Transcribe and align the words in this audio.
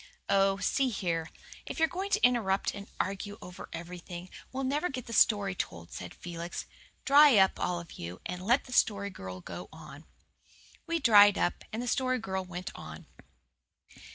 "Oh, 0.29 0.57
see 0.57 0.89
here, 0.89 1.29
if 1.67 1.77
you're 1.77 1.87
going 1.87 2.09
to 2.09 2.25
interrupt 2.25 2.73
and 2.73 2.87
argue 2.99 3.37
over 3.39 3.69
everything, 3.71 4.31
we'll 4.51 4.63
never 4.63 4.89
get 4.89 5.05
the 5.05 5.13
story 5.13 5.53
told," 5.53 5.91
said 5.93 6.15
Felix. 6.15 6.65
"Dry 7.05 7.37
up, 7.37 7.59
all 7.59 7.79
of 7.79 7.91
you, 7.99 8.19
and 8.25 8.41
let 8.43 8.63
the 8.63 8.73
Story 8.73 9.11
Girl 9.11 9.41
go 9.41 9.69
on." 9.71 10.05
We 10.87 10.97
dried 10.99 11.37
up, 11.37 11.63
and 11.71 11.83
the 11.83 11.87
Story 11.87 12.17
Girl 12.17 12.43
went 12.43 12.71
on. 12.73 13.05